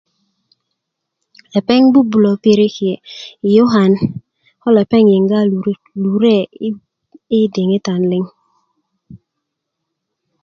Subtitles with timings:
[1.53, 3.01] lepeŋ bubulö piriki'
[3.43, 3.91] yi yukan
[4.61, 5.67] ko lepeŋ yinga lur
[6.01, 6.69] lure' i i
[7.53, 8.23] diŋi diŋitan liŋ